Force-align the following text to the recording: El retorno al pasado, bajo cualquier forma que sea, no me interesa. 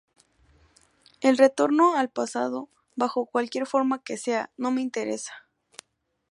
El 1.21 1.37
retorno 1.37 1.93
al 1.95 2.09
pasado, 2.09 2.69
bajo 2.95 3.27
cualquier 3.27 3.67
forma 3.67 4.01
que 4.01 4.17
sea, 4.17 4.49
no 4.57 4.71
me 4.71 4.81
interesa. 4.81 5.45